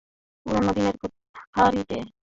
[0.45, 0.95] পুরোনো দিনের
[1.53, 1.99] খাতিরে।